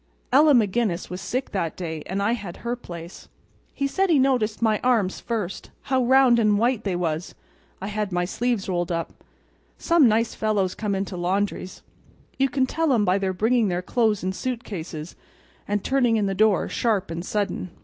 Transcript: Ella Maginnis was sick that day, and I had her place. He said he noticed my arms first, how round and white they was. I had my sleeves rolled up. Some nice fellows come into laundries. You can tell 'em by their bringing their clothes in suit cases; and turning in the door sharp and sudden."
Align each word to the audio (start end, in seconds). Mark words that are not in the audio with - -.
Ella 0.33 0.55
Maginnis 0.55 1.11
was 1.11 1.21
sick 1.21 1.51
that 1.51 1.77
day, 1.77 2.01
and 2.07 2.23
I 2.23 2.31
had 2.31 2.57
her 2.65 2.75
place. 2.75 3.27
He 3.71 3.85
said 3.85 4.09
he 4.09 4.17
noticed 4.17 4.59
my 4.59 4.79
arms 4.83 5.19
first, 5.19 5.69
how 5.93 6.03
round 6.03 6.39
and 6.39 6.57
white 6.57 6.83
they 6.85 6.95
was. 6.95 7.35
I 7.79 7.85
had 7.85 8.11
my 8.11 8.25
sleeves 8.25 8.67
rolled 8.67 8.91
up. 8.91 9.13
Some 9.77 10.07
nice 10.07 10.33
fellows 10.33 10.73
come 10.73 10.95
into 10.95 11.15
laundries. 11.15 11.83
You 12.39 12.49
can 12.49 12.65
tell 12.65 12.91
'em 12.93 13.05
by 13.05 13.19
their 13.19 13.31
bringing 13.31 13.67
their 13.67 13.83
clothes 13.83 14.23
in 14.23 14.33
suit 14.33 14.63
cases; 14.63 15.15
and 15.67 15.83
turning 15.83 16.15
in 16.15 16.25
the 16.25 16.33
door 16.33 16.67
sharp 16.67 17.11
and 17.11 17.23
sudden." 17.23 17.69